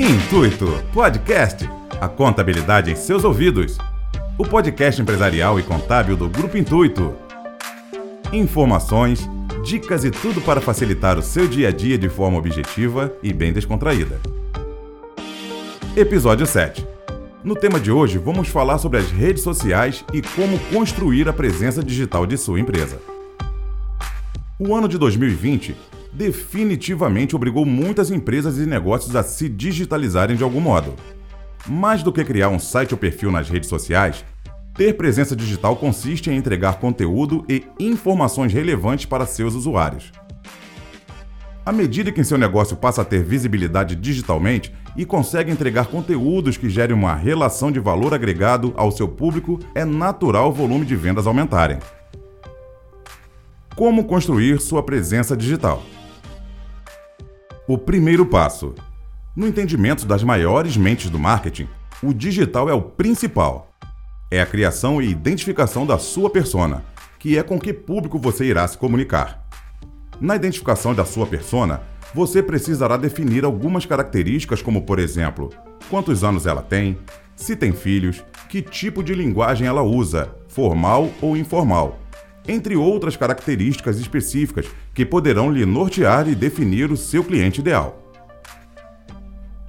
[0.00, 0.64] Intuito
[0.94, 1.68] Podcast.
[2.00, 3.76] A contabilidade em seus ouvidos.
[4.38, 7.16] O podcast empresarial e contábil do Grupo Intuito.
[8.32, 9.28] Informações,
[9.64, 13.52] dicas e tudo para facilitar o seu dia a dia de forma objetiva e bem
[13.52, 14.20] descontraída.
[15.96, 16.86] Episódio 7.
[17.42, 21.82] No tema de hoje, vamos falar sobre as redes sociais e como construir a presença
[21.82, 23.00] digital de sua empresa.
[24.60, 25.74] O ano de 2020
[26.12, 30.94] definitivamente obrigou muitas empresas e negócios a se digitalizarem de algum modo.
[31.66, 34.24] Mais do que criar um site ou perfil nas redes sociais,
[34.74, 40.12] ter presença digital consiste em entregar conteúdo e informações relevantes para seus usuários.
[41.66, 46.70] À medida que seu negócio passa a ter visibilidade digitalmente e consegue entregar conteúdos que
[46.70, 51.26] gerem uma relação de valor agregado ao seu público, é natural o volume de vendas
[51.26, 51.78] aumentarem.
[53.76, 55.82] Como construir sua presença digital?
[57.68, 58.74] O primeiro passo.
[59.36, 61.68] No entendimento das maiores mentes do marketing,
[62.02, 63.70] o digital é o principal.
[64.30, 66.82] É a criação e identificação da sua persona,
[67.18, 69.46] que é com que público você irá se comunicar.
[70.18, 71.82] Na identificação da sua persona,
[72.14, 75.50] você precisará definir algumas características, como por exemplo,
[75.90, 76.96] quantos anos ela tem,
[77.36, 81.98] se tem filhos, que tipo de linguagem ela usa, formal ou informal,
[82.48, 88.02] entre outras características específicas que poderão lhe nortear e definir o seu cliente ideal.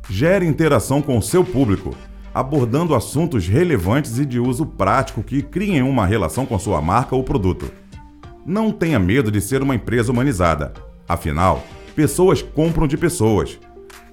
[0.10, 1.96] Gere interação com o seu público,
[2.34, 7.24] abordando assuntos relevantes e de uso prático que criem uma relação com sua marca ou
[7.24, 7.70] produto.
[8.46, 10.74] Não tenha medo de ser uma empresa humanizada.
[11.08, 11.64] Afinal,
[11.96, 13.60] pessoas compram de pessoas.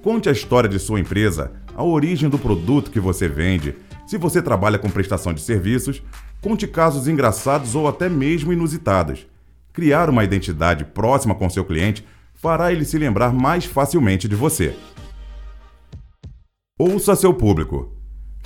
[0.03, 3.75] Conte a história de sua empresa, a origem do produto que você vende,
[4.07, 6.01] se você trabalha com prestação de serviços,
[6.41, 9.25] Conte casos engraçados ou até mesmo inusitados.
[9.73, 14.75] Criar uma identidade próxima com seu cliente fará ele se lembrar mais facilmente de você.
[16.79, 17.91] Ouça seu público.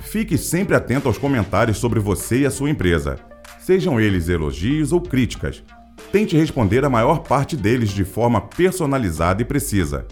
[0.00, 3.18] Fique sempre atento aos comentários sobre você e a sua empresa,
[3.60, 5.62] sejam eles elogios ou críticas.
[6.10, 10.06] Tente responder a maior parte deles de forma personalizada e precisa.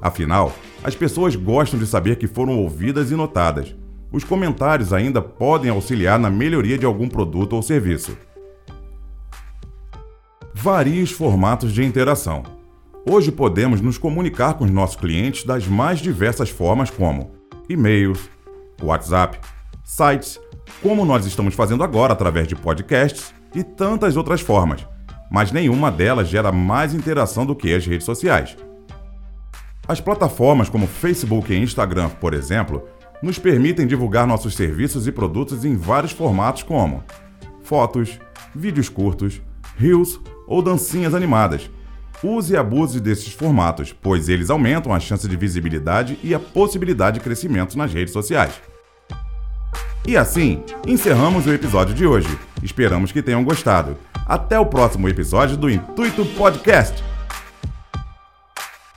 [0.00, 3.74] Afinal, as pessoas gostam de saber que foram ouvidas e notadas.
[4.14, 8.16] Os comentários ainda podem auxiliar na melhoria de algum produto ou serviço.
[10.54, 12.44] Varie os formatos de interação.
[13.10, 17.32] Hoje podemos nos comunicar com os nossos clientes das mais diversas formas, como
[17.68, 18.30] e-mails,
[18.80, 19.36] WhatsApp,
[19.82, 20.38] sites,
[20.80, 24.86] como nós estamos fazendo agora através de podcasts e tantas outras formas,
[25.28, 28.56] mas nenhuma delas gera mais interação do que as redes sociais.
[29.88, 32.88] As plataformas como Facebook e Instagram, por exemplo,
[33.24, 37.02] nos permitem divulgar nossos serviços e produtos em vários formatos como
[37.62, 38.20] fotos,
[38.54, 39.40] vídeos curtos,
[39.78, 41.70] reels ou dancinhas animadas.
[42.22, 47.18] Use e abuse desses formatos, pois eles aumentam a chance de visibilidade e a possibilidade
[47.18, 48.60] de crescimento nas redes sociais.
[50.06, 52.28] E assim, encerramos o episódio de hoje.
[52.62, 53.96] Esperamos que tenham gostado.
[54.26, 57.13] Até o próximo episódio do Intuito Podcast.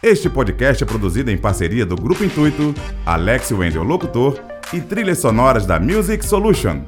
[0.02, 2.72] Este podcast é produzido em parceria do Grupo Intuito,
[3.04, 4.40] Alex Wendel Locutor
[4.72, 6.82] e trilhas sonoras da Music Solution.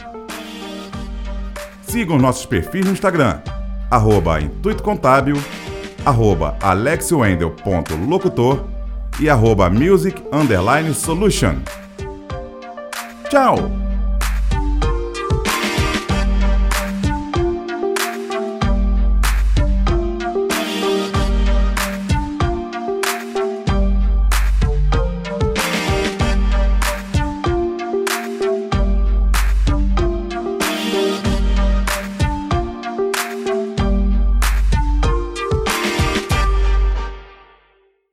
[1.82, 3.42] Sigam nossos perfis no Instagram,
[3.90, 4.84] arroba Intuito
[6.06, 8.68] arroba alexwendel.locutor
[9.20, 10.22] e arroba music
[10.94, 11.56] Solution.
[13.28, 13.89] Tchau!